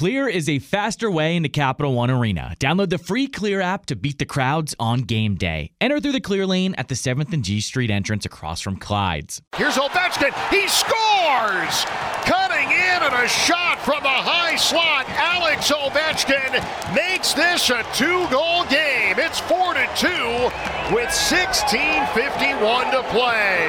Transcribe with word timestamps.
Clear 0.00 0.24
is 0.26 0.48
a 0.48 0.58
faster 0.60 1.10
way 1.10 1.36
into 1.36 1.50
Capital 1.50 1.92
One 1.92 2.10
Arena. 2.10 2.54
Download 2.58 2.88
the 2.88 2.96
free 2.96 3.26
Clear 3.26 3.60
app 3.60 3.84
to 3.84 3.94
beat 3.94 4.18
the 4.18 4.24
crowds 4.24 4.74
on 4.80 5.02
game 5.02 5.34
day. 5.34 5.72
Enter 5.78 6.00
through 6.00 6.12
the 6.12 6.22
Clear 6.22 6.46
lane 6.46 6.74
at 6.76 6.88
the 6.88 6.94
7th 6.94 7.34
and 7.34 7.44
G 7.44 7.60
Street 7.60 7.90
entrance 7.90 8.24
across 8.24 8.62
from 8.62 8.78
Clyde's. 8.78 9.42
Here's 9.56 9.74
Ovechkin. 9.74 10.32
He 10.48 10.66
scores! 10.68 11.84
Cutting 12.24 12.70
in 12.70 13.02
and 13.02 13.12
a 13.12 13.28
shot 13.28 13.78
from 13.84 14.02
the 14.02 14.08
high 14.08 14.56
slot. 14.56 15.06
Alex 15.10 15.70
Ovechkin 15.70 16.54
makes 16.94 17.34
this 17.34 17.68
a 17.68 17.84
two-goal 17.92 18.64
game. 18.70 19.18
It's 19.18 19.40
4 19.40 19.74
to 19.74 19.86
2 19.96 20.50
with 20.94 21.10
16:51 21.10 22.90
to 22.92 23.02
play. 23.12 23.68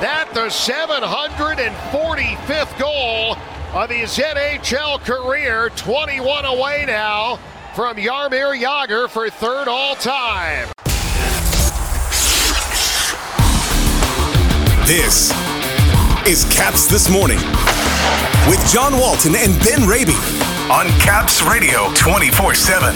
That 0.00 0.30
the 0.32 0.48
745th 0.48 2.78
goal 2.78 3.36
of 3.74 3.90
his 3.90 4.16
NHL 4.16 5.00
career. 5.00 5.70
21 5.76 6.44
away 6.44 6.84
now 6.86 7.38
from 7.74 7.96
Jaromir 7.96 8.58
Jagr 8.60 9.08
for 9.08 9.28
third 9.30 9.68
all 9.68 9.94
time. 9.96 10.68
This 14.86 15.30
is 16.26 16.44
Caps 16.52 16.86
This 16.86 17.10
Morning 17.10 17.38
with 18.48 18.66
John 18.72 18.98
Walton 18.98 19.34
and 19.36 19.52
Ben 19.62 19.86
Raby 19.86 20.16
on 20.70 20.86
Caps 21.00 21.42
Radio 21.42 21.92
24 21.94 22.54
7. 22.54 22.94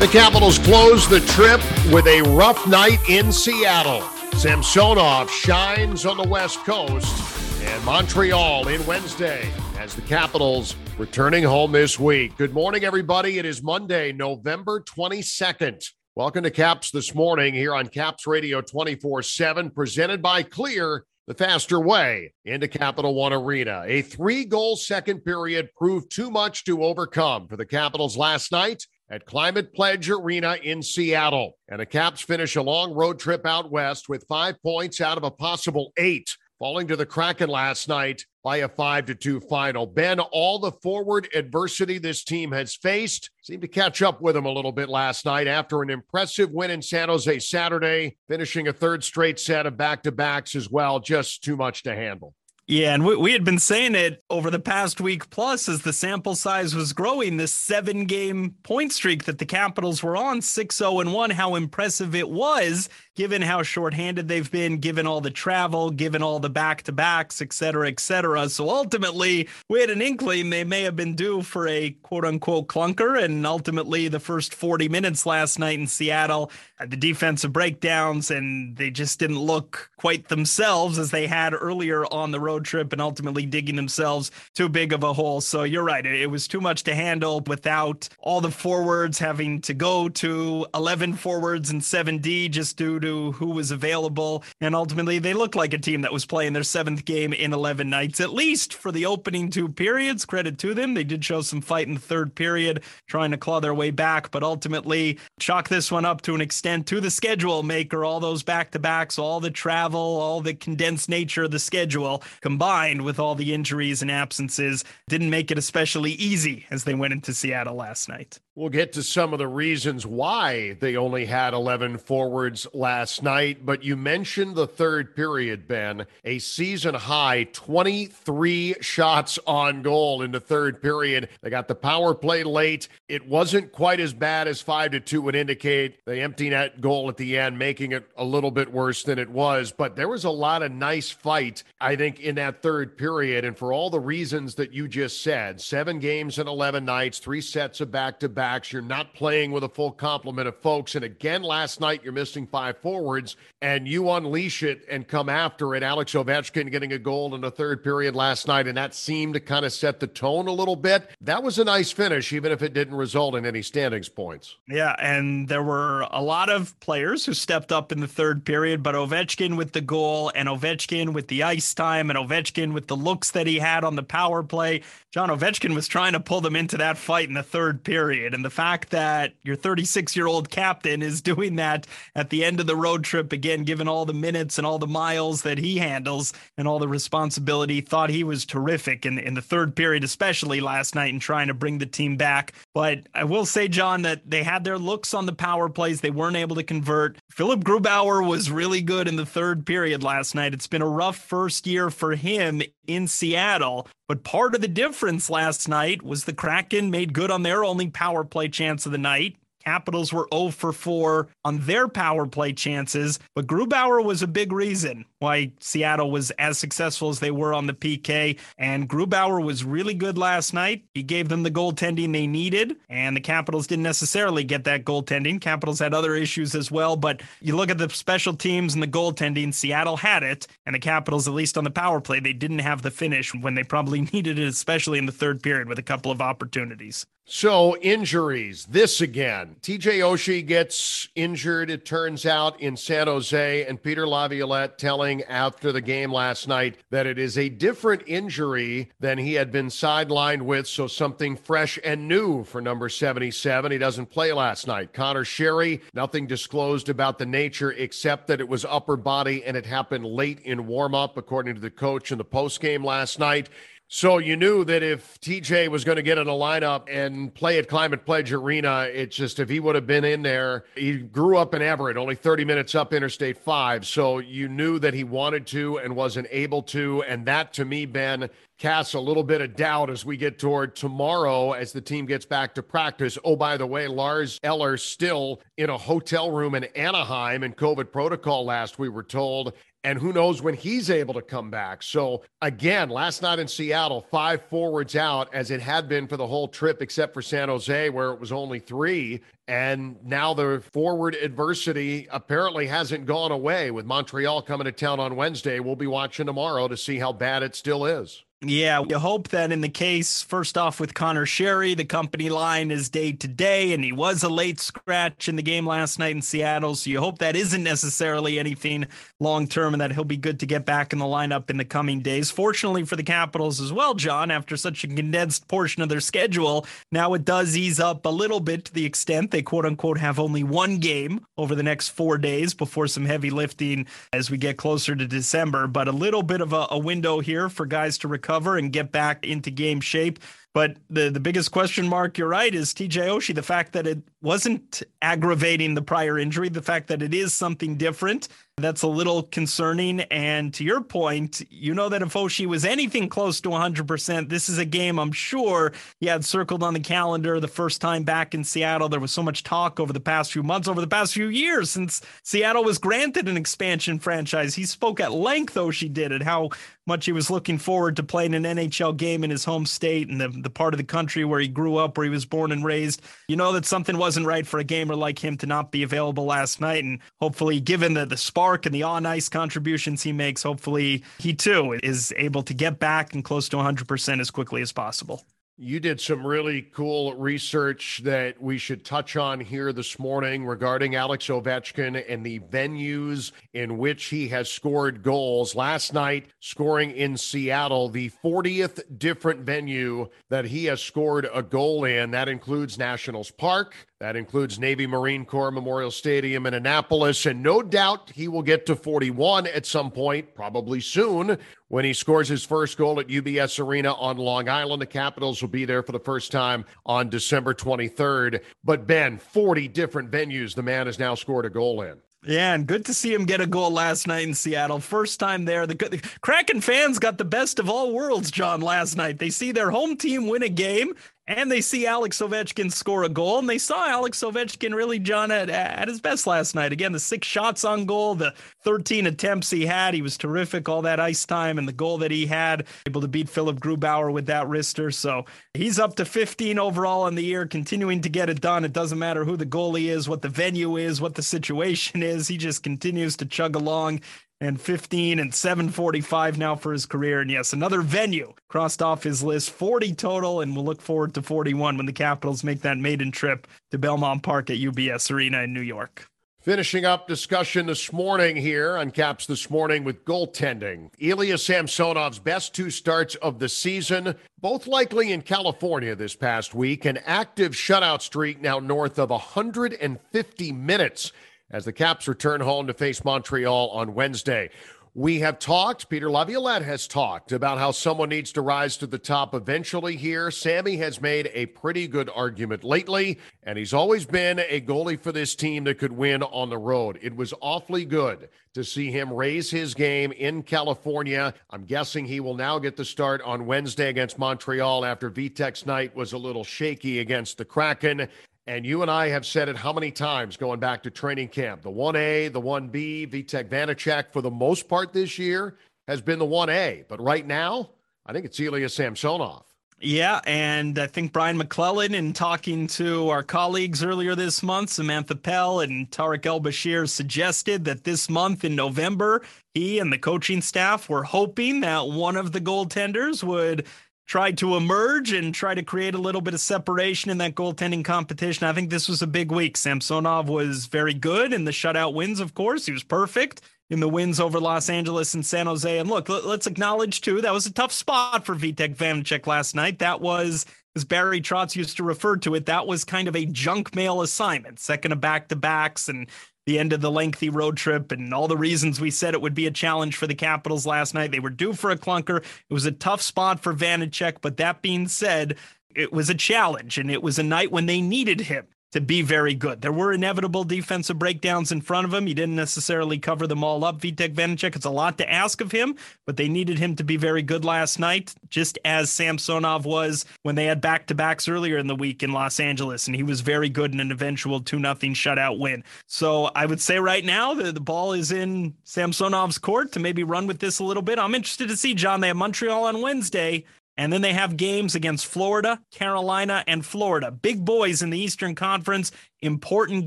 The 0.00 0.08
Capitals 0.08 0.58
close 0.58 1.08
the 1.08 1.20
trip 1.20 1.60
with 1.92 2.06
a 2.06 2.22
rough 2.22 2.66
night 2.66 2.98
in 3.08 3.30
Seattle. 3.30 4.02
Samsonov 4.40 5.30
shines 5.30 6.06
on 6.06 6.16
the 6.16 6.26
West 6.26 6.60
Coast 6.60 7.62
and 7.62 7.84
Montreal 7.84 8.68
in 8.68 8.86
Wednesday 8.86 9.46
as 9.78 9.94
the 9.94 10.00
Capitals 10.00 10.76
returning 10.96 11.44
home 11.44 11.72
this 11.72 12.00
week. 12.00 12.38
Good 12.38 12.54
morning, 12.54 12.82
everybody. 12.82 13.36
It 13.36 13.44
is 13.44 13.62
Monday, 13.62 14.12
November 14.12 14.80
22nd. 14.80 15.84
Welcome 16.16 16.44
to 16.44 16.50
Caps 16.50 16.90
this 16.90 17.14
morning 17.14 17.52
here 17.52 17.74
on 17.74 17.88
Caps 17.88 18.26
Radio 18.26 18.62
24 18.62 19.22
7, 19.24 19.68
presented 19.72 20.22
by 20.22 20.42
Clear, 20.42 21.04
the 21.26 21.34
faster 21.34 21.78
way 21.78 22.32
into 22.46 22.66
Capital 22.66 23.14
One 23.14 23.34
Arena. 23.34 23.82
A 23.84 24.00
three 24.00 24.46
goal 24.46 24.74
second 24.76 25.22
period 25.22 25.68
proved 25.76 26.10
too 26.10 26.30
much 26.30 26.64
to 26.64 26.82
overcome 26.82 27.46
for 27.46 27.58
the 27.58 27.66
Capitals 27.66 28.16
last 28.16 28.52
night 28.52 28.86
at 29.10 29.26
Climate 29.26 29.74
Pledge 29.74 30.08
Arena 30.08 30.56
in 30.62 30.82
Seattle. 30.82 31.58
And 31.68 31.80
the 31.80 31.86
Caps 31.86 32.20
finish 32.20 32.56
a 32.56 32.62
long 32.62 32.94
road 32.94 33.18
trip 33.18 33.44
out 33.44 33.70
west 33.70 34.08
with 34.08 34.26
five 34.28 34.62
points 34.62 35.00
out 35.00 35.18
of 35.18 35.24
a 35.24 35.30
possible 35.30 35.92
eight, 35.98 36.30
falling 36.58 36.86
to 36.88 36.96
the 36.96 37.06
Kraken 37.06 37.50
last 37.50 37.88
night 37.88 38.24
by 38.42 38.58
a 38.58 38.68
5 38.68 39.06
to 39.06 39.14
2 39.14 39.40
final. 39.40 39.86
Ben, 39.86 40.20
all 40.20 40.58
the 40.58 40.72
forward 40.82 41.28
adversity 41.34 41.98
this 41.98 42.24
team 42.24 42.52
has 42.52 42.74
faced 42.76 43.30
seemed 43.42 43.62
to 43.62 43.68
catch 43.68 44.00
up 44.00 44.20
with 44.20 44.34
them 44.34 44.46
a 44.46 44.52
little 44.52 44.72
bit 44.72 44.88
last 44.88 45.26
night 45.26 45.46
after 45.46 45.82
an 45.82 45.90
impressive 45.90 46.50
win 46.50 46.70
in 46.70 46.80
San 46.80 47.08
Jose 47.08 47.38
Saturday, 47.40 48.16
finishing 48.28 48.68
a 48.68 48.72
third 48.72 49.04
straight 49.04 49.38
set 49.38 49.66
of 49.66 49.76
back-to-backs 49.76 50.54
as 50.54 50.70
well, 50.70 51.00
just 51.00 51.42
too 51.42 51.56
much 51.56 51.82
to 51.82 51.94
handle. 51.94 52.34
Yeah, 52.70 52.94
and 52.94 53.04
we, 53.04 53.16
we 53.16 53.32
had 53.32 53.42
been 53.42 53.58
saying 53.58 53.96
it 53.96 54.22
over 54.30 54.48
the 54.48 54.60
past 54.60 55.00
week 55.00 55.28
plus 55.30 55.68
as 55.68 55.82
the 55.82 55.92
sample 55.92 56.36
size 56.36 56.72
was 56.72 56.92
growing, 56.92 57.36
this 57.36 57.52
seven 57.52 58.04
game 58.04 58.54
point 58.62 58.92
streak 58.92 59.24
that 59.24 59.38
the 59.38 59.44
Capitals 59.44 60.04
were 60.04 60.16
on, 60.16 60.40
6 60.40 60.76
0 60.76 61.00
and 61.00 61.12
1, 61.12 61.30
how 61.30 61.56
impressive 61.56 62.14
it 62.14 62.30
was 62.30 62.88
given 63.20 63.42
how 63.42 63.62
shorthanded 63.62 64.28
they've 64.28 64.50
been, 64.50 64.78
given 64.78 65.06
all 65.06 65.20
the 65.20 65.30
travel, 65.30 65.90
given 65.90 66.22
all 66.22 66.40
the 66.40 66.48
back 66.48 66.80
to 66.80 66.90
backs, 66.90 67.42
et 67.42 67.52
cetera, 67.52 67.86
et 67.86 68.00
cetera. 68.00 68.48
So 68.48 68.70
ultimately, 68.70 69.46
we 69.68 69.82
had 69.82 69.90
an 69.90 70.00
inkling 70.00 70.48
they 70.48 70.64
may 70.64 70.84
have 70.84 70.96
been 70.96 71.14
due 71.14 71.42
for 71.42 71.68
a 71.68 71.90
quote 72.02 72.24
unquote 72.24 72.68
clunker. 72.68 73.22
And 73.22 73.46
ultimately, 73.46 74.08
the 74.08 74.20
first 74.20 74.54
40 74.54 74.88
minutes 74.88 75.26
last 75.26 75.58
night 75.58 75.78
in 75.78 75.86
Seattle 75.86 76.50
uh, 76.80 76.86
the 76.86 76.96
defensive 76.96 77.52
breakdowns, 77.52 78.30
and 78.30 78.74
they 78.78 78.90
just 78.90 79.18
didn't 79.18 79.38
look 79.38 79.90
quite 79.98 80.28
themselves 80.28 80.98
as 80.98 81.10
they 81.10 81.26
had 81.26 81.52
earlier 81.52 82.06
on 82.06 82.30
the 82.30 82.40
road 82.40 82.64
trip 82.64 82.90
and 82.90 83.02
ultimately 83.02 83.44
digging 83.44 83.76
themselves 83.76 84.30
too 84.54 84.66
big 84.70 84.94
of 84.94 85.02
a 85.02 85.12
hole. 85.12 85.42
So 85.42 85.64
you're 85.64 85.84
right. 85.84 86.06
It 86.06 86.30
was 86.30 86.48
too 86.48 86.62
much 86.62 86.84
to 86.84 86.94
handle 86.94 87.42
without 87.46 88.08
all 88.18 88.40
the 88.40 88.50
forwards 88.50 89.18
having 89.18 89.60
to 89.60 89.74
go 89.74 90.08
to 90.08 90.66
11 90.74 91.14
forwards 91.14 91.68
and 91.68 91.82
7D 91.82 92.50
just 92.50 92.78
due 92.78 92.98
to 93.00 93.09
who 93.10 93.50
was 93.50 93.70
available. 93.70 94.44
And 94.60 94.74
ultimately, 94.74 95.18
they 95.18 95.34
looked 95.34 95.56
like 95.56 95.74
a 95.74 95.78
team 95.78 96.02
that 96.02 96.12
was 96.12 96.26
playing 96.26 96.52
their 96.52 96.62
seventh 96.62 97.04
game 97.04 97.32
in 97.32 97.52
11 97.52 97.88
nights, 97.88 98.20
at 98.20 98.32
least 98.32 98.74
for 98.74 98.92
the 98.92 99.06
opening 99.06 99.50
two 99.50 99.68
periods. 99.68 100.24
Credit 100.24 100.58
to 100.58 100.74
them. 100.74 100.94
They 100.94 101.04
did 101.04 101.24
show 101.24 101.40
some 101.42 101.60
fight 101.60 101.88
in 101.88 101.94
the 101.94 102.00
third 102.00 102.34
period, 102.34 102.82
trying 103.06 103.30
to 103.30 103.36
claw 103.36 103.60
their 103.60 103.74
way 103.74 103.90
back, 103.90 104.30
but 104.30 104.42
ultimately 104.42 105.18
chalk 105.38 105.68
this 105.68 105.90
one 105.90 106.04
up 106.04 106.22
to 106.22 106.34
an 106.34 106.40
extent 106.40 106.86
to 106.88 107.00
the 107.00 107.10
schedule 107.10 107.62
maker. 107.62 108.04
All 108.04 108.20
those 108.20 108.42
back 108.42 108.70
to 108.72 108.78
backs, 108.78 109.18
all 109.18 109.40
the 109.40 109.50
travel, 109.50 110.00
all 110.00 110.40
the 110.40 110.54
condensed 110.54 111.08
nature 111.08 111.44
of 111.44 111.50
the 111.50 111.58
schedule 111.58 112.22
combined 112.40 113.02
with 113.02 113.18
all 113.18 113.34
the 113.34 113.52
injuries 113.54 114.02
and 114.02 114.10
absences 114.10 114.84
didn't 115.08 115.30
make 115.30 115.50
it 115.50 115.58
especially 115.58 116.12
easy 116.12 116.66
as 116.70 116.84
they 116.84 116.94
went 116.94 117.12
into 117.12 117.34
Seattle 117.34 117.76
last 117.76 118.08
night. 118.08 118.38
We'll 118.56 118.68
get 118.68 118.94
to 118.94 119.04
some 119.04 119.32
of 119.32 119.38
the 119.38 119.46
reasons 119.46 120.04
why 120.04 120.72
they 120.80 120.96
only 120.96 121.24
had 121.24 121.54
11 121.54 121.98
forwards 121.98 122.66
last 122.74 123.22
night, 123.22 123.64
but 123.64 123.84
you 123.84 123.96
mentioned 123.96 124.56
the 124.56 124.66
third 124.66 125.14
period, 125.14 125.68
Ben. 125.68 126.04
A 126.24 126.40
season 126.40 126.96
high 126.96 127.44
23 127.52 128.74
shots 128.80 129.38
on 129.46 129.82
goal 129.82 130.22
in 130.22 130.32
the 130.32 130.40
third 130.40 130.82
period. 130.82 131.28
They 131.42 131.50
got 131.50 131.68
the 131.68 131.76
power 131.76 132.12
play 132.12 132.42
late. 132.42 132.88
It 133.08 133.28
wasn't 133.28 133.70
quite 133.70 134.00
as 134.00 134.12
bad 134.12 134.48
as 134.48 134.60
5 134.60 134.90
to 134.90 135.00
2 135.00 135.22
would 135.22 135.36
indicate. 135.36 136.04
The 136.04 136.20
empty 136.20 136.50
net 136.50 136.80
goal 136.80 137.08
at 137.08 137.18
the 137.18 137.38
end 137.38 137.56
making 137.56 137.92
it 137.92 138.10
a 138.16 138.24
little 138.24 138.50
bit 138.50 138.72
worse 138.72 139.04
than 139.04 139.20
it 139.20 139.30
was, 139.30 139.70
but 139.70 139.94
there 139.94 140.08
was 140.08 140.24
a 140.24 140.30
lot 140.30 140.64
of 140.64 140.72
nice 140.72 141.08
fight, 141.08 141.62
I 141.80 141.94
think, 141.94 142.18
in 142.18 142.34
that 142.34 142.62
third 142.62 142.98
period. 142.98 143.44
And 143.44 143.56
for 143.56 143.72
all 143.72 143.90
the 143.90 144.00
reasons 144.00 144.56
that 144.56 144.72
you 144.72 144.88
just 144.88 145.22
said, 145.22 145.60
seven 145.60 146.00
games 146.00 146.40
in 146.40 146.48
11 146.48 146.84
nights, 146.84 147.20
three 147.20 147.40
sets 147.40 147.80
of 147.80 147.92
back 147.92 148.18
to 148.18 148.28
back 148.28 148.39
backs. 148.40 148.72
You're 148.72 148.80
not 148.80 149.12
playing 149.12 149.50
with 149.50 149.64
a 149.64 149.68
full 149.68 149.90
complement 149.90 150.48
of 150.48 150.56
folks. 150.62 150.94
And 150.94 151.04
again, 151.04 151.42
last 151.42 151.78
night, 151.78 152.00
you're 152.02 152.14
missing 152.14 152.46
five 152.46 152.78
forwards, 152.78 153.36
and 153.60 153.86
you 153.86 154.08
unleash 154.08 154.62
it 154.62 154.80
and 154.90 155.06
come 155.06 155.28
after 155.28 155.74
it. 155.74 155.82
Alex 155.82 156.14
Ovechkin 156.14 156.70
getting 156.70 156.94
a 156.94 156.98
goal 156.98 157.34
in 157.34 157.42
the 157.42 157.50
third 157.50 157.84
period 157.84 158.16
last 158.16 158.48
night, 158.48 158.66
and 158.66 158.78
that 158.78 158.94
seemed 158.94 159.34
to 159.34 159.40
kind 159.40 159.66
of 159.66 159.74
set 159.74 160.00
the 160.00 160.06
tone 160.06 160.48
a 160.48 160.52
little 160.52 160.74
bit. 160.74 161.10
That 161.20 161.42
was 161.42 161.58
a 161.58 161.64
nice 161.64 161.92
finish, 161.92 162.32
even 162.32 162.50
if 162.50 162.62
it 162.62 162.72
didn't 162.72 162.94
result 162.94 163.34
in 163.34 163.44
any 163.44 163.60
standings 163.60 164.08
points. 164.08 164.56
Yeah, 164.66 164.96
and 164.98 165.46
there 165.46 165.62
were 165.62 166.06
a 166.10 166.22
lot 166.22 166.48
of 166.48 166.80
players 166.80 167.26
who 167.26 167.34
stepped 167.34 167.70
up 167.70 167.92
in 167.92 168.00
the 168.00 168.08
third 168.08 168.46
period, 168.46 168.82
but 168.82 168.94
Ovechkin 168.94 169.58
with 169.58 169.72
the 169.72 169.82
goal, 169.82 170.32
and 170.34 170.48
Ovechkin 170.48 171.12
with 171.12 171.28
the 171.28 171.42
ice 171.42 171.74
time, 171.74 172.08
and 172.08 172.18
Ovechkin 172.18 172.72
with 172.72 172.86
the 172.86 172.96
looks 172.96 173.32
that 173.32 173.46
he 173.46 173.58
had 173.58 173.84
on 173.84 173.96
the 173.96 174.02
power 174.02 174.42
play. 174.42 174.80
John 175.10 175.28
Ovechkin 175.28 175.74
was 175.74 175.88
trying 175.88 176.14
to 176.14 176.20
pull 176.20 176.40
them 176.40 176.56
into 176.56 176.78
that 176.78 176.96
fight 176.96 177.28
in 177.28 177.34
the 177.34 177.42
third 177.42 177.84
period. 177.84 178.29
And 178.34 178.44
the 178.44 178.50
fact 178.50 178.90
that 178.90 179.34
your 179.42 179.56
36 179.56 180.16
year 180.16 180.26
old 180.26 180.50
captain 180.50 181.02
is 181.02 181.20
doing 181.20 181.56
that 181.56 181.86
at 182.14 182.30
the 182.30 182.44
end 182.44 182.60
of 182.60 182.66
the 182.66 182.76
road 182.76 183.04
trip, 183.04 183.32
again, 183.32 183.64
given 183.64 183.88
all 183.88 184.04
the 184.04 184.14
minutes 184.14 184.58
and 184.58 184.66
all 184.66 184.78
the 184.78 184.86
miles 184.86 185.42
that 185.42 185.58
he 185.58 185.78
handles 185.78 186.32
and 186.56 186.66
all 186.66 186.78
the 186.78 186.88
responsibility, 186.88 187.80
thought 187.80 188.10
he 188.10 188.24
was 188.24 188.44
terrific 188.44 189.06
in, 189.06 189.18
in 189.18 189.34
the 189.34 189.42
third 189.42 189.74
period, 189.76 190.04
especially 190.04 190.60
last 190.60 190.94
night, 190.94 191.12
in 191.12 191.20
trying 191.20 191.48
to 191.48 191.54
bring 191.54 191.78
the 191.78 191.86
team 191.86 192.16
back. 192.16 192.52
But 192.74 193.06
I 193.14 193.24
will 193.24 193.46
say, 193.46 193.68
John, 193.68 194.02
that 194.02 194.28
they 194.28 194.42
had 194.42 194.64
their 194.64 194.78
looks 194.78 195.14
on 195.14 195.26
the 195.26 195.32
power 195.32 195.68
plays. 195.68 196.00
They 196.00 196.10
weren't 196.10 196.36
able 196.36 196.56
to 196.56 196.62
convert. 196.62 197.18
Philipp 197.30 197.60
Grubauer 197.60 198.26
was 198.26 198.50
really 198.50 198.80
good 198.80 199.08
in 199.08 199.16
the 199.16 199.26
third 199.26 199.66
period 199.66 200.02
last 200.02 200.34
night. 200.34 200.54
It's 200.54 200.66
been 200.66 200.82
a 200.82 200.88
rough 200.88 201.16
first 201.16 201.66
year 201.66 201.90
for 201.90 202.14
him 202.14 202.62
in 202.94 203.06
Seattle. 203.06 203.86
But 204.08 204.24
part 204.24 204.54
of 204.54 204.60
the 204.60 204.68
difference 204.68 205.30
last 205.30 205.68
night 205.68 206.02
was 206.02 206.24
the 206.24 206.32
Kraken 206.32 206.90
made 206.90 207.12
good 207.12 207.30
on 207.30 207.42
their 207.42 207.64
only 207.64 207.88
power 207.88 208.24
play 208.24 208.48
chance 208.48 208.86
of 208.86 208.92
the 208.92 208.98
night. 208.98 209.36
Capitals 209.64 210.12
were 210.12 210.28
0 210.32 210.50
for 210.50 210.72
4 210.72 211.28
on 211.44 211.58
their 211.60 211.88
power 211.88 212.26
play 212.26 212.52
chances, 212.52 213.18
but 213.34 213.46
Grubauer 213.46 214.04
was 214.04 214.22
a 214.22 214.26
big 214.26 214.52
reason 214.52 215.04
why 215.18 215.52
Seattle 215.60 216.10
was 216.10 216.30
as 216.32 216.58
successful 216.58 217.10
as 217.10 217.20
they 217.20 217.30
were 217.30 217.52
on 217.52 217.66
the 217.66 217.74
PK. 217.74 218.38
And 218.58 218.88
Grubauer 218.88 219.44
was 219.44 219.64
really 219.64 219.94
good 219.94 220.16
last 220.16 220.54
night. 220.54 220.84
He 220.94 221.02
gave 221.02 221.28
them 221.28 221.42
the 221.42 221.50
goaltending 221.50 222.12
they 222.12 222.26
needed, 222.26 222.76
and 222.88 223.16
the 223.16 223.20
Capitals 223.20 223.66
didn't 223.66 223.82
necessarily 223.82 224.44
get 224.44 224.64
that 224.64 224.84
goaltending. 224.84 225.40
Capitals 225.40 225.78
had 225.78 225.94
other 225.94 226.14
issues 226.14 226.54
as 226.54 226.70
well, 226.70 226.96
but 226.96 227.22
you 227.40 227.56
look 227.56 227.70
at 227.70 227.78
the 227.78 227.90
special 227.90 228.34
teams 228.34 228.74
and 228.74 228.82
the 228.82 228.88
goaltending, 228.88 229.52
Seattle 229.52 229.98
had 229.98 230.22
it, 230.22 230.46
and 230.66 230.74
the 230.74 230.80
Capitals, 230.80 231.28
at 231.28 231.34
least 231.34 231.58
on 231.58 231.64
the 231.64 231.70
power 231.70 232.00
play, 232.00 232.20
they 232.20 232.32
didn't 232.32 232.60
have 232.60 232.82
the 232.82 232.90
finish 232.90 233.34
when 233.34 233.54
they 233.54 233.64
probably 233.64 234.00
needed 234.12 234.38
it, 234.38 234.48
especially 234.48 234.98
in 234.98 235.06
the 235.06 235.12
third 235.12 235.42
period 235.42 235.68
with 235.68 235.78
a 235.78 235.82
couple 235.82 236.10
of 236.10 236.22
opportunities. 236.22 237.06
So, 237.32 237.76
injuries, 237.76 238.66
this 238.66 239.00
again. 239.00 239.54
TJ 239.62 240.00
Oshie 240.00 240.44
gets 240.44 241.06
injured, 241.14 241.70
it 241.70 241.84
turns 241.84 242.26
out, 242.26 242.60
in 242.60 242.76
San 242.76 243.06
Jose, 243.06 243.64
and 243.66 243.80
Peter 243.80 244.04
Laviolette 244.04 244.78
telling 244.78 245.22
after 245.22 245.70
the 245.70 245.80
game 245.80 246.12
last 246.12 246.48
night 246.48 246.78
that 246.90 247.06
it 247.06 247.20
is 247.20 247.38
a 247.38 247.48
different 247.48 248.02
injury 248.08 248.90
than 248.98 249.16
he 249.16 249.34
had 249.34 249.52
been 249.52 249.68
sidelined 249.68 250.42
with. 250.42 250.66
So, 250.66 250.88
something 250.88 251.36
fresh 251.36 251.78
and 251.84 252.08
new 252.08 252.42
for 252.42 252.60
number 252.60 252.88
77. 252.88 253.70
He 253.70 253.78
doesn't 253.78 254.06
play 254.06 254.32
last 254.32 254.66
night. 254.66 254.92
Connor 254.92 255.24
Sheary, 255.24 255.82
nothing 255.94 256.26
disclosed 256.26 256.88
about 256.88 257.18
the 257.18 257.26
nature 257.26 257.70
except 257.70 258.26
that 258.26 258.40
it 258.40 258.48
was 258.48 258.64
upper 258.64 258.96
body 258.96 259.44
and 259.44 259.56
it 259.56 259.66
happened 259.66 260.04
late 260.04 260.40
in 260.40 260.66
warm 260.66 260.96
up, 260.96 261.16
according 261.16 261.54
to 261.54 261.60
the 261.60 261.70
coach 261.70 262.10
in 262.10 262.18
the 262.18 262.24
post 262.24 262.60
game 262.60 262.84
last 262.84 263.20
night. 263.20 263.48
So 263.92 264.18
you 264.18 264.36
knew 264.36 264.64
that 264.66 264.84
if 264.84 265.20
TJ 265.20 265.66
was 265.66 265.82
going 265.82 265.96
to 265.96 266.02
get 266.02 266.16
in 266.16 266.28
a 266.28 266.32
lineup 266.32 266.84
and 266.88 267.34
play 267.34 267.58
at 267.58 267.66
Climate 267.66 268.06
Pledge 268.06 268.32
Arena, 268.32 268.82
it's 268.82 269.16
just 269.16 269.40
if 269.40 269.48
he 269.48 269.58
would 269.58 269.74
have 269.74 269.88
been 269.88 270.04
in 270.04 270.22
there, 270.22 270.62
he 270.76 270.98
grew 270.98 271.36
up 271.36 271.56
in 271.56 271.60
Everett, 271.60 271.96
only 271.96 272.14
30 272.14 272.44
minutes 272.44 272.76
up 272.76 272.94
Interstate 272.94 273.36
5. 273.36 273.84
So 273.84 274.20
you 274.20 274.48
knew 274.48 274.78
that 274.78 274.94
he 274.94 275.02
wanted 275.02 275.44
to 275.48 275.78
and 275.78 275.96
wasn't 275.96 276.28
able 276.30 276.62
to. 276.62 277.02
And 277.02 277.26
that 277.26 277.52
to 277.54 277.64
me, 277.64 277.84
Ben, 277.84 278.30
casts 278.60 278.94
a 278.94 279.00
little 279.00 279.24
bit 279.24 279.40
of 279.40 279.56
doubt 279.56 279.90
as 279.90 280.04
we 280.04 280.16
get 280.16 280.38
toward 280.38 280.76
tomorrow 280.76 281.52
as 281.52 281.72
the 281.72 281.80
team 281.80 282.06
gets 282.06 282.26
back 282.26 282.54
to 282.54 282.62
practice. 282.62 283.18
Oh, 283.24 283.34
by 283.34 283.56
the 283.56 283.66
way, 283.66 283.88
Lars 283.88 284.38
Eller 284.44 284.76
still 284.76 285.40
in 285.56 285.68
a 285.68 285.78
hotel 285.78 286.30
room 286.30 286.54
in 286.54 286.64
Anaheim 286.76 287.42
in 287.42 287.54
COVID 287.54 287.90
protocol 287.90 288.44
last, 288.44 288.78
we 288.78 288.88
were 288.88 289.02
told 289.02 289.54
and 289.84 289.98
who 289.98 290.12
knows 290.12 290.42
when 290.42 290.54
he's 290.54 290.90
able 290.90 291.14
to 291.14 291.22
come 291.22 291.50
back. 291.50 291.82
So, 291.82 292.22
again, 292.42 292.90
last 292.90 293.22
night 293.22 293.38
in 293.38 293.48
Seattle, 293.48 294.06
five 294.10 294.42
forwards 294.50 294.94
out, 294.94 295.32
as 295.34 295.50
it 295.50 295.60
had 295.60 295.88
been 295.88 296.06
for 296.06 296.16
the 296.16 296.26
whole 296.26 296.48
trip, 296.48 296.82
except 296.82 297.14
for 297.14 297.22
San 297.22 297.48
Jose, 297.48 297.88
where 297.90 298.10
it 298.10 298.20
was 298.20 298.32
only 298.32 298.58
three. 298.58 299.20
And 299.48 299.96
now 300.04 300.34
the 300.34 300.62
forward 300.72 301.14
adversity 301.14 302.06
apparently 302.10 302.66
hasn't 302.66 303.06
gone 303.06 303.32
away 303.32 303.70
with 303.70 303.86
Montreal 303.86 304.42
coming 304.42 304.66
to 304.66 304.72
town 304.72 305.00
on 305.00 305.16
Wednesday. 305.16 305.60
We'll 305.60 305.76
be 305.76 305.86
watching 305.86 306.26
tomorrow 306.26 306.68
to 306.68 306.76
see 306.76 306.98
how 306.98 307.12
bad 307.12 307.42
it 307.42 307.56
still 307.56 307.86
is. 307.86 308.22
Yeah, 308.42 308.82
you 308.88 308.98
hope 308.98 309.28
that 309.28 309.52
in 309.52 309.60
the 309.60 309.68
case, 309.68 310.22
first 310.22 310.56
off 310.56 310.80
with 310.80 310.94
Connor 310.94 311.26
Sheary, 311.26 311.76
the 311.76 311.84
company 311.84 312.30
line 312.30 312.70
is 312.70 312.88
day 312.88 313.12
to 313.12 313.28
day, 313.28 313.74
and 313.74 313.84
he 313.84 313.92
was 313.92 314.22
a 314.22 314.30
late 314.30 314.58
scratch 314.58 315.28
in 315.28 315.36
the 315.36 315.42
game 315.42 315.66
last 315.66 315.98
night 315.98 316.16
in 316.16 316.22
Seattle. 316.22 316.74
So 316.74 316.88
you 316.88 317.00
hope 317.00 317.18
that 317.18 317.36
isn't 317.36 317.62
necessarily 317.62 318.38
anything 318.38 318.86
long 319.18 319.46
term 319.46 319.74
and 319.74 319.80
that 319.82 319.92
he'll 319.92 320.04
be 320.04 320.16
good 320.16 320.40
to 320.40 320.46
get 320.46 320.64
back 320.64 320.94
in 320.94 320.98
the 320.98 321.04
lineup 321.04 321.50
in 321.50 321.58
the 321.58 321.66
coming 321.66 322.00
days. 322.00 322.30
Fortunately 322.30 322.82
for 322.82 322.96
the 322.96 323.02
Capitals 323.02 323.60
as 323.60 323.74
well, 323.74 323.92
John, 323.92 324.30
after 324.30 324.56
such 324.56 324.84
a 324.84 324.88
condensed 324.88 325.46
portion 325.46 325.82
of 325.82 325.90
their 325.90 326.00
schedule, 326.00 326.66
now 326.90 327.12
it 327.12 327.26
does 327.26 327.58
ease 327.58 327.78
up 327.78 328.06
a 328.06 328.08
little 328.08 328.40
bit 328.40 328.64
to 328.64 328.72
the 328.72 328.86
extent 328.86 329.32
they 329.32 329.42
quote 329.42 329.66
unquote 329.66 329.98
have 329.98 330.18
only 330.18 330.44
one 330.44 330.78
game 330.78 331.26
over 331.36 331.54
the 331.54 331.62
next 331.62 331.90
four 331.90 332.16
days 332.16 332.54
before 332.54 332.86
some 332.86 333.04
heavy 333.04 333.28
lifting 333.28 333.86
as 334.14 334.30
we 334.30 334.38
get 334.38 334.56
closer 334.56 334.96
to 334.96 335.06
December. 335.06 335.66
But 335.66 335.88
a 335.88 335.92
little 335.92 336.22
bit 336.22 336.40
of 336.40 336.54
a, 336.54 336.68
a 336.70 336.78
window 336.78 337.20
here 337.20 337.50
for 337.50 337.66
guys 337.66 337.98
to 337.98 338.08
recover 338.08 338.29
recover 338.30 338.56
and 338.56 338.72
get 338.72 338.92
back 338.92 339.26
into 339.26 339.50
game 339.50 339.80
shape. 339.80 340.18
But 340.52 340.76
the, 340.88 341.10
the 341.10 341.20
biggest 341.20 341.52
question 341.52 341.86
mark, 341.88 342.18
you're 342.18 342.28
right, 342.28 342.52
is 342.52 342.74
TJ 342.74 343.06
Oshie. 343.06 343.34
The 343.34 343.42
fact 343.42 343.72
that 343.72 343.86
it 343.86 344.02
wasn't 344.20 344.82
aggravating 345.00 345.74
the 345.74 345.82
prior 345.82 346.18
injury, 346.18 346.48
the 346.48 346.62
fact 346.62 346.88
that 346.88 347.02
it 347.02 347.14
is 347.14 347.32
something 347.32 347.76
different, 347.76 348.28
that's 348.60 348.82
a 348.82 348.88
little 348.88 349.22
concerning. 349.24 350.00
And 350.02 350.52
to 350.54 350.64
your 350.64 350.80
point, 350.80 351.42
you 351.50 351.74
know 351.74 351.88
that 351.88 352.02
if 352.02 352.12
Oshie 352.12 352.46
was 352.46 352.64
anything 352.64 353.08
close 353.08 353.40
to 353.42 353.48
100%, 353.48 354.28
this 354.28 354.48
is 354.48 354.58
a 354.58 354.64
game 354.64 354.98
I'm 354.98 355.12
sure 355.12 355.72
he 355.98 356.06
had 356.06 356.24
circled 356.24 356.62
on 356.62 356.74
the 356.74 356.80
calendar 356.80 357.40
the 357.40 357.48
first 357.48 357.80
time 357.80 358.02
back 358.02 358.34
in 358.34 358.44
Seattle. 358.44 358.88
There 358.88 359.00
was 359.00 359.12
so 359.12 359.22
much 359.22 359.44
talk 359.44 359.80
over 359.80 359.92
the 359.92 360.00
past 360.00 360.32
few 360.32 360.42
months, 360.42 360.68
over 360.68 360.80
the 360.80 360.86
past 360.86 361.14
few 361.14 361.28
years 361.28 361.70
since 361.70 362.02
Seattle 362.22 362.64
was 362.64 362.78
granted 362.78 363.28
an 363.28 363.36
expansion 363.36 363.98
franchise. 363.98 364.54
He 364.54 364.64
spoke 364.64 365.00
at 365.00 365.12
length, 365.12 365.54
Oshie 365.54 365.92
did, 365.92 366.12
and 366.12 366.22
how 366.22 366.50
much 366.86 367.06
he 367.06 367.12
was 367.12 367.30
looking 367.30 367.58
forward 367.58 367.96
to 367.96 368.02
playing 368.02 368.34
an 368.34 368.42
NHL 368.42 368.96
game 368.96 369.22
in 369.22 369.30
his 369.30 369.44
home 369.44 369.64
state 369.64 370.08
and 370.08 370.20
the, 370.20 370.28
the 370.42 370.50
part 370.50 370.74
of 370.74 370.78
the 370.78 370.84
country 370.84 371.24
where 371.24 371.40
he 371.40 371.48
grew 371.48 371.76
up, 371.76 371.96
where 371.96 372.04
he 372.04 372.10
was 372.10 372.24
born 372.24 372.52
and 372.52 372.64
raised. 372.64 373.02
You 373.28 373.36
know 373.36 373.52
that 373.52 373.66
something 373.66 373.98
wasn't 373.98 374.26
right 374.26 374.46
for 374.46 374.58
a 374.58 374.64
gamer 374.64 374.96
like 374.96 375.18
him 375.18 375.36
to 375.38 375.46
not 375.46 375.70
be 375.70 375.82
available 375.82 376.24
last 376.24 376.60
night. 376.60 376.84
And 376.84 377.00
hopefully, 377.20 377.60
given 377.60 377.94
the, 377.94 378.06
the 378.06 378.16
spark 378.16 378.66
and 378.66 378.74
the 378.74 378.82
on 378.82 379.06
ice 379.06 379.28
contributions 379.28 380.02
he 380.02 380.12
makes, 380.12 380.42
hopefully 380.42 381.04
he 381.18 381.34
too 381.34 381.78
is 381.82 382.12
able 382.16 382.42
to 382.42 382.54
get 382.54 382.78
back 382.78 383.14
and 383.14 383.24
close 383.24 383.48
to 383.50 383.56
100% 383.56 384.20
as 384.20 384.30
quickly 384.30 384.62
as 384.62 384.72
possible. 384.72 385.24
You 385.62 385.78
did 385.78 386.00
some 386.00 386.26
really 386.26 386.62
cool 386.62 387.12
research 387.12 388.00
that 388.04 388.40
we 388.40 388.56
should 388.56 388.82
touch 388.82 389.14
on 389.14 389.40
here 389.40 389.74
this 389.74 389.98
morning 389.98 390.46
regarding 390.46 390.94
Alex 390.94 391.26
Ovechkin 391.26 392.02
and 392.08 392.24
the 392.24 392.38
venues 392.38 393.32
in 393.52 393.76
which 393.76 394.06
he 394.06 394.28
has 394.28 394.50
scored 394.50 395.02
goals. 395.02 395.54
Last 395.54 395.92
night, 395.92 396.28
scoring 396.40 396.92
in 396.92 397.14
Seattle, 397.18 397.90
the 397.90 398.10
40th 398.24 398.98
different 398.98 399.40
venue 399.40 400.08
that 400.30 400.46
he 400.46 400.64
has 400.64 400.80
scored 400.80 401.28
a 401.30 401.42
goal 401.42 401.84
in. 401.84 402.12
That 402.12 402.30
includes 402.30 402.78
Nationals 402.78 403.30
Park, 403.30 403.74
that 404.00 404.16
includes 404.16 404.58
Navy 404.58 404.86
Marine 404.86 405.26
Corps 405.26 405.50
Memorial 405.50 405.90
Stadium 405.90 406.46
in 406.46 406.54
Annapolis, 406.54 407.26
and 407.26 407.42
no 407.42 407.62
doubt 407.62 408.10
he 408.14 408.28
will 408.28 408.42
get 408.42 408.64
to 408.66 408.74
41 408.74 409.46
at 409.46 409.66
some 409.66 409.90
point, 409.90 410.34
probably 410.34 410.80
soon, 410.80 411.36
when 411.68 411.84
he 411.84 411.92
scores 411.92 412.26
his 412.26 412.42
first 412.42 412.78
goal 412.78 412.98
at 412.98 413.08
UBS 413.08 413.62
Arena 413.62 413.92
on 413.92 414.16
Long 414.16 414.48
Island. 414.48 414.80
The 414.80 414.86
Capitals 414.86 415.42
will 415.42 415.50
be 415.50 415.66
there 415.66 415.82
for 415.82 415.92
the 415.92 416.00
first 416.00 416.32
time 416.32 416.64
on 416.86 417.10
December 417.10 417.52
23rd. 417.52 418.42
But 418.64 418.86
Ben, 418.86 419.18
40 419.18 419.68
different 419.68 420.10
venues 420.10 420.54
the 420.54 420.62
man 420.62 420.86
has 420.86 420.98
now 420.98 421.14
scored 421.14 421.44
a 421.44 421.50
goal 421.50 421.82
in. 421.82 421.98
Yeah, 422.26 422.54
and 422.54 422.66
good 422.66 422.84
to 422.86 422.94
see 422.94 423.14
him 423.14 423.24
get 423.24 423.40
a 423.40 423.46
goal 423.46 423.70
last 423.70 424.06
night 424.06 424.28
in 424.28 424.34
Seattle. 424.34 424.78
First 424.78 425.20
time 425.20 425.46
there. 425.46 425.66
The, 425.66 425.74
the 425.74 426.02
Kraken 426.20 426.60
fans 426.60 426.98
got 426.98 427.16
the 427.16 427.24
best 427.24 427.58
of 427.58 427.70
all 427.70 427.92
worlds, 427.92 428.30
John, 428.30 428.60
last 428.60 428.94
night. 428.94 429.18
They 429.18 429.30
see 429.30 429.52
their 429.52 429.70
home 429.70 429.96
team 429.96 430.26
win 430.26 430.42
a 430.42 430.50
game 430.50 430.94
and 431.30 431.50
they 431.50 431.60
see 431.60 431.86
Alex 431.86 432.18
Ovechkin 432.18 432.72
score 432.72 433.04
a 433.04 433.08
goal, 433.08 433.38
and 433.38 433.48
they 433.48 433.56
saw 433.56 433.88
Alex 433.88 434.20
Ovechkin 434.20 434.74
really, 434.74 434.98
John, 434.98 435.30
at, 435.30 435.48
at 435.48 435.86
his 435.86 436.00
best 436.00 436.26
last 436.26 436.56
night. 436.56 436.72
Again, 436.72 436.90
the 436.90 436.98
six 436.98 437.28
shots 437.28 437.64
on 437.64 437.84
goal, 437.84 438.16
the 438.16 438.34
13 438.64 439.06
attempts 439.06 439.48
he 439.48 439.64
had, 439.64 439.94
he 439.94 440.02
was 440.02 440.18
terrific. 440.18 440.68
All 440.68 440.82
that 440.82 440.98
ice 440.98 441.24
time 441.24 441.56
and 441.56 441.68
the 441.68 441.72
goal 441.72 441.98
that 441.98 442.10
he 442.10 442.26
had, 442.26 442.66
able 442.84 443.00
to 443.00 443.08
beat 443.08 443.28
Philipp 443.28 443.60
Grubauer 443.60 444.12
with 444.12 444.26
that 444.26 444.48
wrister. 444.48 444.92
So 444.92 445.24
he's 445.54 445.78
up 445.78 445.94
to 445.96 446.04
15 446.04 446.58
overall 446.58 447.06
in 447.06 447.14
the 447.14 447.24
year, 447.24 447.46
continuing 447.46 448.00
to 448.00 448.08
get 448.08 448.28
it 448.28 448.40
done. 448.40 448.64
It 448.64 448.72
doesn't 448.72 448.98
matter 448.98 449.24
who 449.24 449.36
the 449.36 449.46
goalie 449.46 449.88
is, 449.88 450.08
what 450.08 450.22
the 450.22 450.28
venue 450.28 450.78
is, 450.78 451.00
what 451.00 451.14
the 451.14 451.22
situation 451.22 452.02
is. 452.02 452.26
He 452.26 452.38
just 452.38 452.64
continues 452.64 453.16
to 453.18 453.24
chug 453.24 453.54
along 453.54 454.00
and 454.40 454.60
15 454.60 455.18
and 455.18 455.34
745 455.34 456.38
now 456.38 456.56
for 456.56 456.72
his 456.72 456.86
career. 456.86 457.20
And 457.20 457.30
yes, 457.30 457.52
another 457.52 457.82
venue 457.82 458.32
crossed 458.48 458.82
off 458.82 459.02
his 459.02 459.22
list, 459.22 459.50
40 459.50 459.94
total, 459.94 460.40
and 460.40 460.54
we'll 460.54 460.64
look 460.64 460.80
forward 460.80 461.14
to 461.14 461.22
41 461.22 461.76
when 461.76 461.86
the 461.86 461.92
Capitals 461.92 462.42
make 462.42 462.62
that 462.62 462.78
maiden 462.78 463.12
trip 463.12 463.46
to 463.70 463.78
Belmont 463.78 464.22
Park 464.22 464.50
at 464.50 464.58
UBS 464.58 465.10
Arena 465.10 465.42
in 465.42 465.52
New 465.52 465.60
York. 465.60 466.10
Finishing 466.42 466.86
up 466.86 467.06
discussion 467.06 467.66
this 467.66 467.92
morning 467.92 468.34
here 468.34 468.78
on 468.78 468.90
Caps 468.90 469.26
this 469.26 469.50
morning 469.50 469.84
with 469.84 470.06
goaltending. 470.06 470.88
Ilya 470.98 471.36
Samsonov's 471.36 472.18
best 472.18 472.54
two 472.54 472.70
starts 472.70 473.14
of 473.16 473.38
the 473.38 473.48
season, 473.48 474.14
both 474.40 474.66
likely 474.66 475.12
in 475.12 475.20
California 475.20 475.94
this 475.94 476.16
past 476.16 476.54
week. 476.54 476.86
An 476.86 476.96
active 477.04 477.52
shutout 477.52 478.00
streak 478.00 478.40
now 478.40 478.58
north 478.58 478.98
of 478.98 479.10
150 479.10 480.52
minutes 480.52 481.12
as 481.50 481.64
the 481.64 481.72
Caps 481.72 482.08
return 482.08 482.40
home 482.40 482.66
to 482.66 482.74
face 482.74 483.04
Montreal 483.04 483.70
on 483.70 483.94
Wednesday. 483.94 484.50
We 484.92 485.20
have 485.20 485.38
talked, 485.38 485.88
Peter 485.88 486.10
Laviolette 486.10 486.62
has 486.62 486.88
talked 486.88 487.30
about 487.30 487.58
how 487.58 487.70
someone 487.70 488.08
needs 488.08 488.32
to 488.32 488.40
rise 488.40 488.76
to 488.78 488.88
the 488.88 488.98
top 488.98 489.36
eventually 489.36 489.94
here. 489.94 490.32
Sammy 490.32 490.78
has 490.78 491.00
made 491.00 491.30
a 491.32 491.46
pretty 491.46 491.86
good 491.86 492.10
argument 492.12 492.64
lately, 492.64 493.20
and 493.44 493.56
he's 493.56 493.72
always 493.72 494.04
been 494.04 494.40
a 494.40 494.60
goalie 494.60 494.98
for 494.98 495.12
this 495.12 495.36
team 495.36 495.62
that 495.64 495.78
could 495.78 495.92
win 495.92 496.24
on 496.24 496.50
the 496.50 496.58
road. 496.58 496.98
It 497.02 497.14
was 497.14 497.32
awfully 497.40 497.84
good 497.84 498.30
to 498.54 498.64
see 498.64 498.90
him 498.90 499.12
raise 499.12 499.48
his 499.48 499.74
game 499.74 500.10
in 500.10 500.42
California. 500.42 501.34
I'm 501.50 501.66
guessing 501.66 502.04
he 502.04 502.18
will 502.18 502.34
now 502.34 502.58
get 502.58 502.76
the 502.76 502.84
start 502.84 503.22
on 503.22 503.46
Wednesday 503.46 503.90
against 503.90 504.18
Montreal 504.18 504.84
after 504.84 505.08
Vitek's 505.08 505.66
night 505.66 505.94
was 505.94 506.14
a 506.14 506.18
little 506.18 506.42
shaky 506.42 506.98
against 506.98 507.38
the 507.38 507.44
Kraken. 507.44 508.08
And 508.50 508.66
you 508.66 508.82
and 508.82 508.90
I 508.90 509.10
have 509.10 509.24
said 509.24 509.48
it 509.48 509.54
how 509.54 509.72
many 509.72 509.92
times 509.92 510.36
going 510.36 510.58
back 510.58 510.82
to 510.82 510.90
training 510.90 511.28
camp? 511.28 511.62
The 511.62 511.70
1A, 511.70 512.32
the 512.32 512.40
1B, 512.40 513.08
Vitek 513.08 513.48
Vanecek, 513.48 514.12
for 514.12 514.22
the 514.22 514.30
most 514.30 514.68
part 514.68 514.92
this 514.92 515.20
year, 515.20 515.54
has 515.86 516.00
been 516.00 516.18
the 516.18 516.26
1A. 516.26 516.86
But 516.88 517.00
right 517.00 517.24
now, 517.24 517.70
I 518.06 518.12
think 518.12 518.24
it's 518.24 518.40
Ilya 518.40 518.68
Samsonov. 518.68 519.44
Yeah, 519.78 520.20
and 520.26 520.80
I 520.80 520.88
think 520.88 521.12
Brian 521.12 521.36
MacLellan, 521.36 521.94
in 521.94 522.12
talking 522.12 522.66
to 522.66 523.08
our 523.10 523.22
colleagues 523.22 523.84
earlier 523.84 524.16
this 524.16 524.42
month, 524.42 524.70
Samantha 524.70 525.14
Pell 525.14 525.60
and 525.60 525.88
Tarik 525.92 526.26
El 526.26 526.40
Bashir, 526.40 526.88
suggested 526.88 527.64
that 527.66 527.84
this 527.84 528.10
month 528.10 528.44
in 528.44 528.56
November, 528.56 529.22
he 529.54 529.78
and 529.78 529.92
the 529.92 529.98
coaching 529.98 530.42
staff 530.42 530.88
were 530.88 531.04
hoping 531.04 531.60
that 531.60 531.86
one 531.86 532.16
of 532.16 532.32
the 532.32 532.40
goaltenders 532.40 533.22
would 533.22 533.64
tried 534.10 534.36
to 534.36 534.56
emerge 534.56 535.12
and 535.12 535.32
try 535.32 535.54
to 535.54 535.62
create 535.62 535.94
a 535.94 535.98
little 535.98 536.20
bit 536.20 536.34
of 536.34 536.40
separation 536.40 537.12
in 537.12 537.18
that 537.18 537.36
goaltending 537.36 537.84
competition. 537.84 538.44
I 538.44 538.52
think 538.52 538.68
this 538.68 538.88
was 538.88 539.02
a 539.02 539.06
big 539.06 539.30
week. 539.30 539.56
Samsonov 539.56 540.28
was 540.28 540.66
very 540.66 540.94
good 540.94 541.32
in 541.32 541.44
the 541.44 541.52
shutout 541.52 541.94
wins, 541.94 542.18
of 542.18 542.34
course. 542.34 542.66
He 542.66 542.72
was 542.72 542.82
perfect 542.82 543.40
in 543.70 543.78
the 543.78 543.88
wins 543.88 544.18
over 544.18 544.40
Los 544.40 544.68
Angeles 544.68 545.14
and 545.14 545.24
San 545.24 545.46
Jose. 545.46 545.78
And 545.78 545.88
look, 545.88 546.08
let's 546.08 546.48
acknowledge 546.48 547.02
too, 547.02 547.20
that 547.20 547.32
was 547.32 547.46
a 547.46 547.52
tough 547.52 547.70
spot 547.70 548.26
for 548.26 548.34
Vitek 548.34 548.74
Vanecek 548.74 549.28
last 549.28 549.54
night. 549.54 549.78
That 549.78 550.00
was, 550.00 550.44
as 550.74 550.84
Barry 550.84 551.20
Trotz 551.20 551.54
used 551.54 551.76
to 551.76 551.84
refer 551.84 552.16
to 552.16 552.34
it, 552.34 552.46
that 552.46 552.66
was 552.66 552.82
kind 552.82 553.06
of 553.06 553.14
a 553.14 553.26
junk 553.26 553.76
mail 553.76 554.02
assignment, 554.02 554.58
second 554.58 554.90
of 554.90 555.00
back 555.00 555.28
to 555.28 555.36
backs 555.36 555.88
and 555.88 556.08
the 556.50 556.58
end 556.58 556.72
of 556.72 556.80
the 556.80 556.90
lengthy 556.90 557.30
road 557.30 557.56
trip 557.56 557.92
and 557.92 558.12
all 558.12 558.26
the 558.26 558.36
reasons 558.36 558.80
we 558.80 558.90
said 558.90 559.14
it 559.14 559.20
would 559.20 559.36
be 559.36 559.46
a 559.46 559.52
challenge 559.52 559.96
for 559.96 560.08
the 560.08 560.16
Capitals 560.16 560.66
last 560.66 560.94
night. 560.94 561.12
They 561.12 561.20
were 561.20 561.30
due 561.30 561.52
for 561.52 561.70
a 561.70 561.78
clunker. 561.78 562.24
It 562.24 562.52
was 562.52 562.66
a 562.66 562.72
tough 562.72 563.00
spot 563.00 563.38
for 563.38 563.54
Vanecek, 563.54 564.16
but 564.20 564.36
that 564.38 564.60
being 564.60 564.88
said, 564.88 565.36
it 565.76 565.92
was 565.92 566.10
a 566.10 566.14
challenge 566.14 566.76
and 566.76 566.90
it 566.90 567.04
was 567.04 567.20
a 567.20 567.22
night 567.22 567.52
when 567.52 567.66
they 567.66 567.80
needed 567.80 568.22
him 568.22 568.48
to 568.72 568.80
be 568.80 569.02
very 569.02 569.34
good. 569.34 569.62
There 569.62 569.72
were 569.72 569.92
inevitable 569.92 570.44
defensive 570.44 570.98
breakdowns 570.98 571.50
in 571.50 571.60
front 571.60 571.86
of 571.86 571.94
him. 571.94 572.06
He 572.06 572.14
didn't 572.14 572.36
necessarily 572.36 572.98
cover 572.98 573.26
them 573.26 573.42
all 573.42 573.64
up. 573.64 573.80
Vitek 573.80 574.14
Vanecek, 574.14 574.54
it's 574.54 574.64
a 574.64 574.70
lot 574.70 574.98
to 574.98 575.10
ask 575.10 575.40
of 575.40 575.52
him, 575.52 575.76
but 576.06 576.16
they 576.16 576.28
needed 576.28 576.58
him 576.58 576.76
to 576.76 576.84
be 576.84 576.96
very 576.96 577.22
good 577.22 577.44
last 577.44 577.78
night, 577.78 578.14
just 578.28 578.58
as 578.64 578.90
Samsonov 578.90 579.64
was 579.64 580.04
when 580.22 580.34
they 580.34 580.46
had 580.46 580.60
back 580.60 580.86
to 580.86 580.94
backs 580.94 581.28
earlier 581.28 581.58
in 581.58 581.66
the 581.66 581.74
week 581.74 582.02
in 582.02 582.12
Los 582.12 582.38
Angeles, 582.38 582.86
and 582.86 582.94
he 582.94 583.02
was 583.02 583.20
very 583.20 583.48
good 583.48 583.72
in 583.72 583.80
an 583.80 583.90
eventual 583.90 584.40
2 584.40 584.58
0 584.58 584.74
shutout 584.74 585.38
win. 585.38 585.64
So 585.86 586.26
I 586.34 586.46
would 586.46 586.60
say 586.60 586.78
right 586.78 587.04
now 587.04 587.34
the, 587.34 587.52
the 587.52 587.60
ball 587.60 587.92
is 587.92 588.12
in 588.12 588.54
Samsonov's 588.64 589.38
court 589.38 589.72
to 589.72 589.80
maybe 589.80 590.04
run 590.04 590.26
with 590.26 590.38
this 590.38 590.58
a 590.58 590.64
little 590.64 590.82
bit. 590.82 590.98
I'm 590.98 591.14
interested 591.14 591.48
to 591.48 591.56
see, 591.56 591.74
John. 591.74 592.00
They 592.00 592.08
have 592.08 592.16
Montreal 592.16 592.64
on 592.64 592.82
Wednesday. 592.82 593.44
And 593.80 593.90
then 593.90 594.02
they 594.02 594.12
have 594.12 594.36
games 594.36 594.74
against 594.74 595.06
Florida, 595.06 595.58
Carolina, 595.70 596.44
and 596.46 596.66
Florida. 596.66 597.10
Big 597.10 597.46
boys 597.46 597.80
in 597.80 597.88
the 597.88 597.98
Eastern 597.98 598.34
Conference, 598.34 598.92
important 599.22 599.86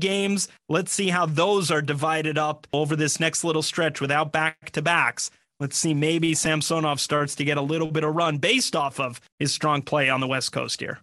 games. 0.00 0.48
Let's 0.68 0.90
see 0.90 1.10
how 1.10 1.26
those 1.26 1.70
are 1.70 1.80
divided 1.80 2.36
up 2.36 2.66
over 2.72 2.96
this 2.96 3.20
next 3.20 3.44
little 3.44 3.62
stretch 3.62 4.00
without 4.00 4.32
back 4.32 4.72
to 4.72 4.82
backs. 4.82 5.30
Let's 5.60 5.76
see, 5.76 5.94
maybe 5.94 6.34
Samsonov 6.34 7.00
starts 7.00 7.36
to 7.36 7.44
get 7.44 7.56
a 7.56 7.62
little 7.62 7.92
bit 7.92 8.02
of 8.02 8.16
run 8.16 8.38
based 8.38 8.74
off 8.74 8.98
of 8.98 9.20
his 9.38 9.52
strong 9.52 9.80
play 9.80 10.10
on 10.10 10.18
the 10.18 10.26
West 10.26 10.50
Coast 10.50 10.80
here. 10.80 10.98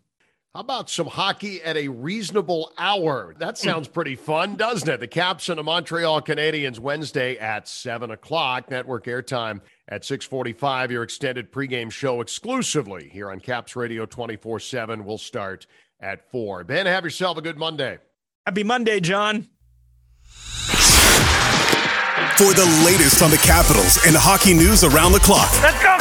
How 0.54 0.60
about 0.60 0.90
some 0.90 1.08
hockey 1.08 1.64
at 1.64 1.78
a 1.78 1.88
reasonable 1.88 2.74
hour? 2.78 3.34
That 3.40 3.58
sounds 3.58 3.88
pretty 3.88 4.18
fun, 4.18 4.58
doesn't 4.58 4.90
it? 4.90 5.00
The 5.00 5.08
Caps 5.08 5.48
and 5.48 5.58
the 5.58 5.64
Montreal 5.64 6.22
Canadiens 6.24 6.78
Wednesday 6.78 7.38
at 7.38 7.70
7 7.70 8.12
o'clock. 8.12 8.70
Network 8.70 9.06
airtime 9.06 9.62
at 9.88 10.04
645. 10.04 10.92
Your 10.92 11.04
extended 11.04 11.54
pregame 11.54 11.90
show 11.90 12.20
exclusively 12.20 13.08
here 13.08 13.32
on 13.32 13.40
Caps 13.40 13.78
Radio 13.78 14.06
24-7 14.06 15.06
will 15.06 15.18
start 15.18 15.68
at 16.02 16.30
4. 16.30 16.66
Ben, 16.66 16.86
have 16.86 17.06
yourself 17.06 17.38
a 17.38 17.42
good 17.42 17.58
Monday. 17.58 18.00
Happy 18.46 18.66
Monday, 18.66 19.00
John. 19.00 19.48
For 22.36 22.54
the 22.54 22.84
latest 22.84 23.22
on 23.22 23.32
the 23.32 23.38
Capitals 23.38 24.00
and 24.06 24.18
hockey 24.18 24.54
news 24.54 24.84
around 24.84 25.14
the 25.14 25.20
clock. 25.20 25.50
Let's 25.64 25.82
go, 25.82 25.96
Caps! 25.98 26.01